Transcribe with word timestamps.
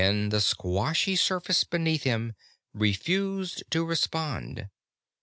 Again 0.01 0.29
the 0.29 0.41
squashy 0.41 1.15
surface 1.15 1.63
beneath 1.63 2.01
him 2.05 2.33
refused 2.73 3.61
to 3.69 3.85
respond. 3.85 4.67